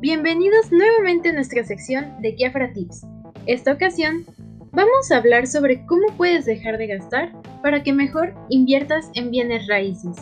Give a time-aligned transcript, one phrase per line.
[0.00, 3.02] Bienvenidos nuevamente a nuestra sección de Kiafra Tips.
[3.44, 4.24] Esta ocasión
[4.72, 9.66] vamos a hablar sobre cómo puedes dejar de gastar para que mejor inviertas en bienes
[9.66, 10.16] raíces.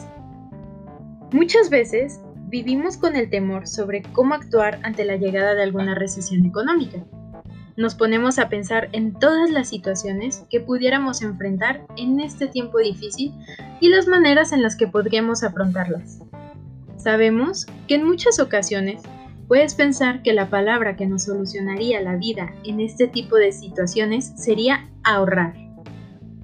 [1.30, 6.44] Muchas veces vivimos con el temor sobre cómo actuar ante la llegada de alguna recesión
[6.44, 6.98] económica.
[7.76, 13.32] Nos ponemos a pensar en todas las situaciones que pudiéramos enfrentar en este tiempo difícil
[13.80, 16.18] y las maneras en las que podríamos afrontarlas.
[16.96, 19.02] Sabemos que en muchas ocasiones
[19.48, 24.34] Puedes pensar que la palabra que nos solucionaría la vida en este tipo de situaciones
[24.36, 25.54] sería ahorrar,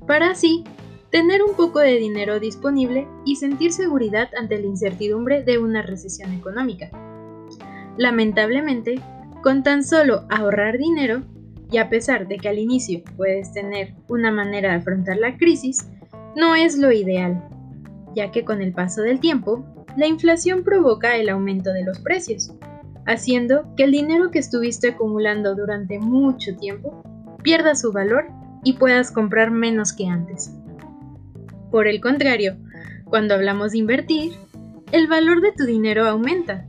[0.07, 0.65] para así
[1.11, 6.33] tener un poco de dinero disponible y sentir seguridad ante la incertidumbre de una recesión
[6.33, 6.91] económica.
[7.99, 9.01] Lamentablemente,
[9.43, 11.23] con tan solo ahorrar dinero,
[11.71, 15.91] y a pesar de que al inicio puedes tener una manera de afrontar la crisis,
[16.37, 17.49] no es lo ideal,
[18.17, 19.63] ya que con el paso del tiempo,
[19.97, 22.53] la inflación provoca el aumento de los precios,
[23.07, 27.03] haciendo que el dinero que estuviste acumulando durante mucho tiempo
[27.43, 28.27] pierda su valor
[28.65, 30.53] y puedas comprar menos que antes.
[31.71, 32.57] Por el contrario,
[33.05, 34.33] cuando hablamos de invertir,
[34.93, 36.67] el valor de tu dinero aumenta,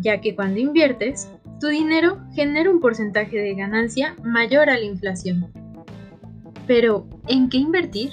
[0.00, 5.46] ya que cuando inviertes, tu dinero genera un porcentaje de ganancia mayor a la inflación.
[6.66, 8.10] Pero, ¿en qué invertir?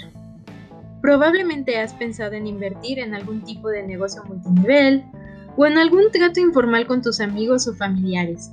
[1.01, 5.03] Probablemente has pensado en invertir en algún tipo de negocio multinivel,
[5.57, 8.51] o en algún trato informal con tus amigos o familiares.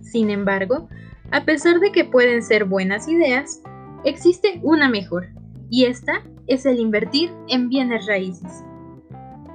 [0.00, 0.88] Sin embargo,
[1.30, 3.62] a pesar de que pueden ser buenas ideas,
[4.04, 5.28] existe una mejor,
[5.70, 8.62] y esta es el invertir en bienes raíces.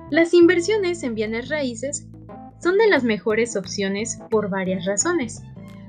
[0.10, 2.08] Las inversiones en bienes raíces
[2.60, 5.44] son de las mejores opciones por varias razones.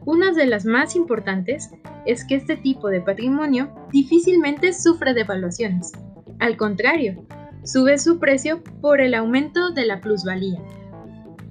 [0.04, 1.70] Una de las más importantes
[2.04, 5.92] es que este tipo de patrimonio difícilmente sufre devaluaciones.
[6.38, 7.26] Al contrario,
[7.64, 10.60] sube su precio por el aumento de la plusvalía.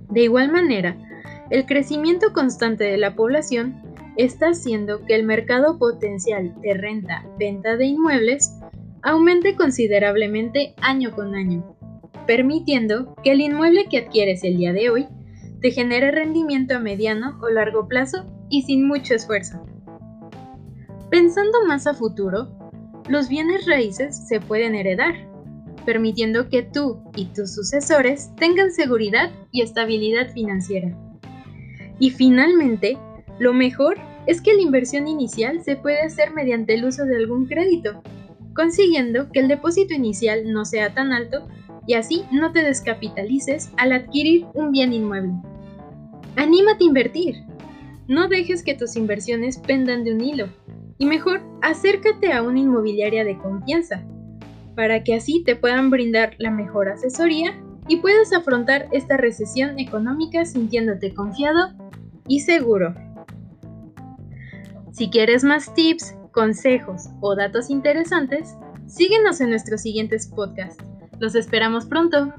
[0.09, 0.97] De igual manera,
[1.49, 3.81] el crecimiento constante de la población
[4.17, 8.53] está haciendo que el mercado potencial de renta-venta de inmuebles
[9.03, 11.75] aumente considerablemente año con año,
[12.25, 15.07] permitiendo que el inmueble que adquieres el día de hoy
[15.61, 19.65] te genere rendimiento a mediano o largo plazo y sin mucho esfuerzo.
[21.09, 22.49] Pensando más a futuro,
[23.07, 25.13] los bienes raíces se pueden heredar,
[25.87, 30.93] permitiendo que tú y tus sucesores tengan seguridad y estabilidad financiera.
[31.97, 32.97] Y finalmente,
[33.39, 37.45] lo mejor es que la inversión inicial se puede hacer mediante el uso de algún
[37.45, 38.03] crédito,
[38.53, 41.47] consiguiendo que el depósito inicial no sea tan alto
[41.87, 45.35] y así no te descapitalices al adquirir un bien inmueble.
[46.35, 47.35] Anímate a invertir.
[48.09, 50.49] No dejes que tus inversiones pendan de un hilo
[50.97, 54.05] y mejor acércate a una inmobiliaria de confianza
[54.77, 60.45] para que así te puedan brindar la mejor asesoría y puedas afrontar esta recesión económica
[60.45, 61.73] sintiéndote confiado
[62.27, 62.93] y seguro.
[64.91, 68.55] Si quieres más tips, consejos o datos interesantes,
[68.85, 70.83] síguenos en nuestros siguientes podcasts.
[71.19, 72.31] Los esperamos pronto.